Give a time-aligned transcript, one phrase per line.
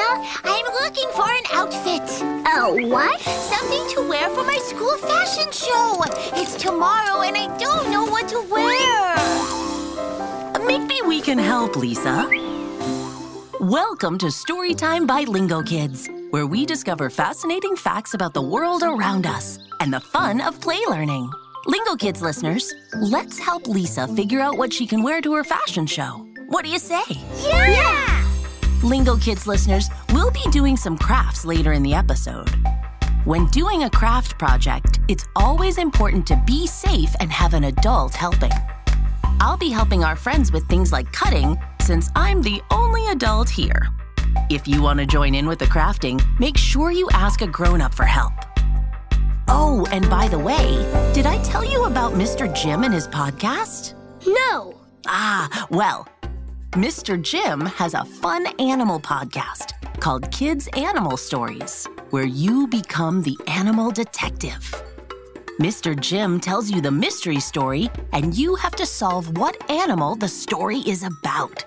[0.00, 0.40] Lisa?
[0.44, 2.02] I'm looking for an outfit.
[2.46, 3.20] Oh, what?
[3.20, 6.02] Something to wear for my school fashion show.
[6.40, 9.16] It's tomorrow and I don't know what to wear.
[10.66, 12.28] Maybe we can help, Lisa.
[13.60, 19.26] Welcome to Storytime by Lingo Kids, where we discover fascinating facts about the world around
[19.26, 21.30] us and the fun of play learning.
[21.66, 25.86] Lingo Kids listeners, let's help Lisa figure out what she can wear to her fashion
[25.86, 26.26] show.
[26.48, 27.02] What do you say?
[27.44, 28.09] Yeah!
[28.82, 32.48] Lingo Kids listeners, we'll be doing some crafts later in the episode.
[33.24, 38.14] When doing a craft project, it's always important to be safe and have an adult
[38.14, 38.52] helping.
[39.38, 43.88] I'll be helping our friends with things like cutting since I'm the only adult here.
[44.48, 47.82] If you want to join in with the crafting, make sure you ask a grown
[47.82, 48.32] up for help.
[49.48, 50.66] Oh, and by the way,
[51.12, 52.52] did I tell you about Mr.
[52.54, 53.94] Jim and his podcast?
[54.26, 54.80] No.
[55.06, 56.06] Ah, well,
[56.74, 57.20] Mr.
[57.20, 63.90] Jim has a fun animal podcast called Kids Animal Stories, where you become the animal
[63.90, 64.72] detective.
[65.58, 65.98] Mr.
[65.98, 70.78] Jim tells you the mystery story, and you have to solve what animal the story
[70.86, 71.64] is about.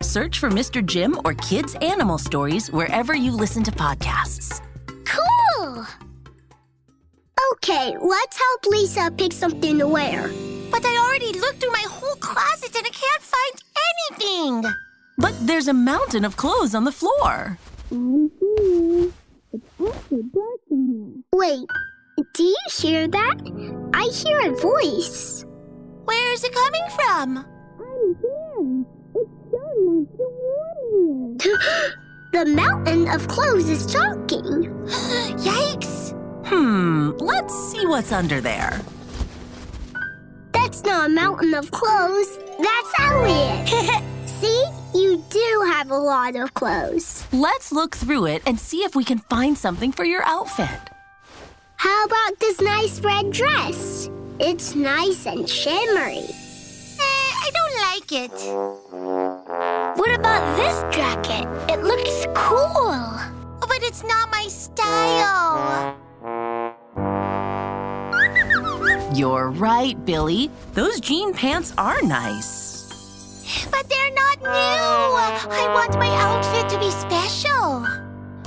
[0.00, 0.84] Search for Mr.
[0.84, 4.62] Jim or Kids Animal Stories wherever you listen to podcasts.
[5.04, 5.86] Cool.
[7.52, 10.30] Okay, let's help Lisa pick something to wear.
[10.70, 13.67] But I already looked through my whole closet and I can't find
[14.10, 14.64] anything.
[15.16, 17.58] But there's a mountain of clothes on the floor.
[21.32, 21.66] Wait,
[22.34, 23.90] do you hear that?
[23.94, 25.44] I hear a voice.
[26.04, 27.38] Where is it coming from?
[27.80, 29.30] i'm in it's
[29.64, 31.38] in
[32.32, 34.44] the mountain of clothes is talking.
[35.38, 36.14] Yikes!
[36.46, 38.80] Hmm, let's see what's under there.
[40.52, 42.38] That's not a mountain of clothes.
[42.58, 43.68] That's Elliot.
[44.26, 44.64] See,
[44.94, 47.24] you do have a lot of clothes.
[47.32, 50.68] Let's look through it and see if we can find something for your outfit.
[51.76, 54.10] How about this nice red dress?
[54.40, 56.26] It's nice and shimmery.
[56.26, 59.98] Eh, I don't like it.
[59.98, 61.46] What about this jacket?
[61.72, 62.94] It looks cool.
[63.60, 65.97] Oh, but it's not my style.
[69.18, 70.48] You're right, Billy.
[70.74, 73.66] Those jean pants are nice.
[73.68, 74.48] But they're not new.
[74.48, 77.84] I want my outfit to be special.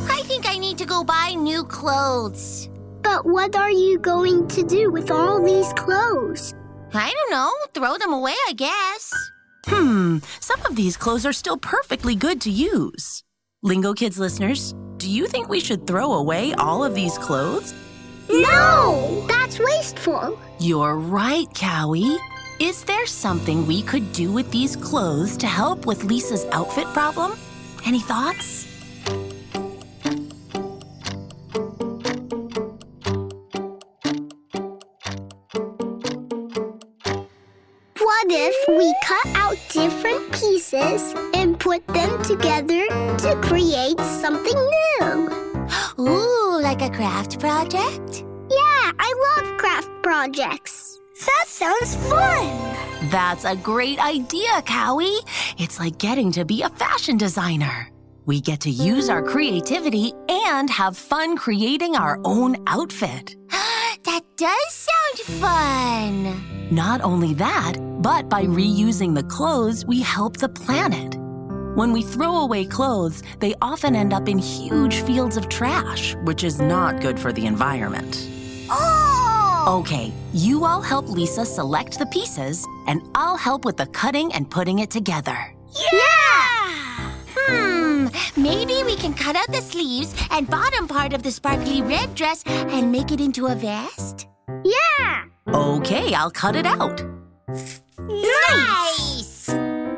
[0.09, 2.69] I think I need to go buy new clothes.
[3.01, 6.53] But what are you going to do with all these clothes?
[6.93, 7.51] I don't know.
[7.73, 9.13] Throw them away, I guess.
[9.65, 13.25] Hmm, some of these clothes are still perfectly good to use.
[13.61, 17.73] Lingo Kids listeners, do you think we should throw away all of these clothes?
[18.31, 19.25] No!
[19.27, 20.39] That's wasteful.
[20.59, 22.17] You're right, Cowy.
[22.59, 27.37] Is there something we could do with these clothes to help with Lisa's outfit problem?
[27.85, 28.67] Any thoughts?
[37.97, 44.69] What if we cut out different pieces and put them together to create something
[44.99, 45.40] new?
[47.01, 48.25] Ooh, like a craft project?
[48.49, 50.99] Yeah, I love craft projects.
[51.25, 53.09] That sounds fun.
[53.09, 55.17] That's a great idea, Cowy.
[55.57, 57.89] It's like getting to be a fashion designer.
[58.25, 63.35] We get to use our creativity and have fun creating our own outfit.
[63.49, 66.69] that does sound fun.
[66.71, 71.20] Not only that, but by reusing the clothes, we help the planet.
[71.75, 76.43] When we throw away clothes, they often end up in huge fields of trash, which
[76.43, 78.27] is not good for the environment.
[78.69, 79.79] Oh!
[79.79, 84.51] Okay, you all help Lisa select the pieces, and I'll help with the cutting and
[84.51, 85.55] putting it together.
[85.93, 87.13] Yeah!
[87.37, 92.13] Hmm, maybe we can cut out the sleeves and bottom part of the sparkly red
[92.15, 94.27] dress and make it into a vest?
[94.65, 95.23] Yeah!
[95.47, 97.01] Okay, I'll cut it out.
[97.47, 98.80] Nice!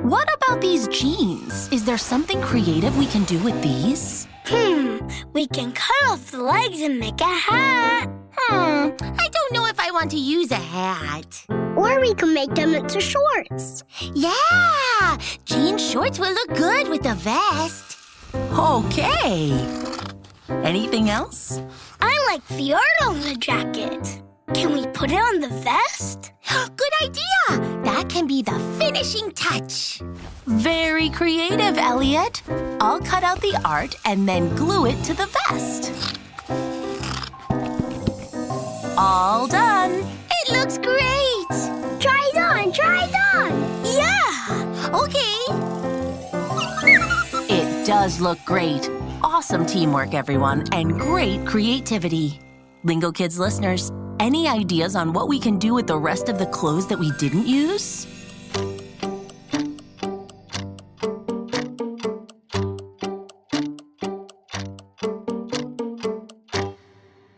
[0.04, 1.72] What about these jeans?
[1.72, 4.28] Is there something creative we can do with these?
[4.44, 4.98] Hmm,
[5.32, 8.10] we can cut off the legs and make a hat.
[8.36, 11.46] Hmm, I don't know if I want to use a hat.
[11.78, 13.86] Or we can make them into shorts.
[14.14, 17.98] Yeah, jean shorts will look good with the vest.
[18.36, 19.52] Okay.
[20.50, 21.62] Anything else?
[22.02, 24.22] I like the art on the jacket.
[24.54, 26.32] Can we put it on the vest?
[26.76, 27.82] Good idea!
[27.84, 30.02] That can be the finishing touch.
[30.46, 32.42] Very creative, Elliot.
[32.80, 35.92] I'll cut out the art and then glue it to the vest.
[38.98, 40.06] All done.
[40.30, 41.54] It looks great.
[42.00, 43.52] Try it on, try it on.
[43.86, 45.00] Yeah.
[45.02, 45.34] Okay.
[47.54, 48.90] It does look great.
[49.24, 52.40] Awesome teamwork, everyone, and great creativity.
[52.84, 53.92] Lingo Kids listeners,
[54.24, 57.12] any ideas on what we can do with the rest of the clothes that we
[57.20, 58.08] didn't use?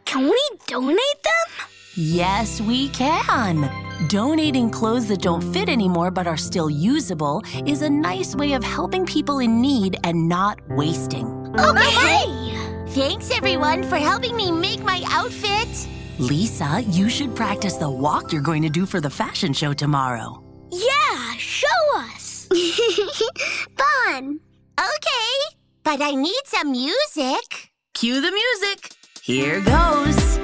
[0.06, 1.68] Can we donate them?
[1.96, 3.68] Yes, we can.
[4.08, 8.64] Donating clothes that don't fit anymore but are still usable is a nice way of
[8.64, 11.26] helping people in need and not wasting.
[11.60, 12.54] Okay.
[12.90, 15.95] Thanks, everyone, for helping me make my outfit.
[16.18, 20.42] Lisa, you should practice the walk you're going to do for the fashion show tomorrow.
[20.72, 21.68] Yeah, show
[21.98, 22.48] us.
[23.78, 24.40] Fun.
[24.80, 27.72] Okay, but I need some music.
[27.94, 28.92] Cue the music.
[29.22, 30.38] Here goes.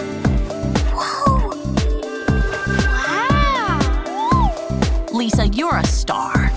[0.93, 1.51] Whoa.
[3.07, 4.49] Wow.
[5.13, 6.51] Lisa, you're a star.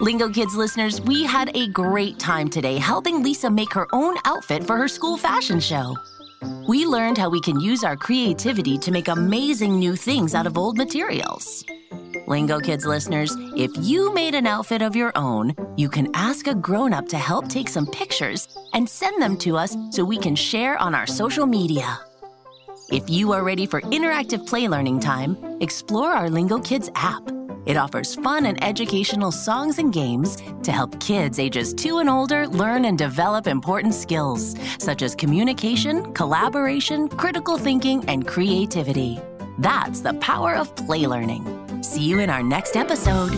[0.00, 4.64] Lingo Kids listeners, we had a great time today helping Lisa make her own outfit
[4.64, 5.94] for her school fashion show.
[6.66, 10.56] We learned how we can use our creativity to make amazing new things out of
[10.56, 11.62] old materials.
[12.26, 16.54] Lingo Kids listeners, if you made an outfit of your own, you can ask a
[16.54, 20.34] grown up to help take some pictures and send them to us so we can
[20.34, 22.00] share on our social media.
[22.88, 27.22] If you are ready for interactive play learning time, explore our Lingo Kids app.
[27.66, 32.46] It offers fun and educational songs and games to help kids ages two and older
[32.46, 39.18] learn and develop important skills such as communication, collaboration, critical thinking, and creativity.
[39.58, 41.82] That's the power of play learning.
[41.82, 43.32] See you in our next episode.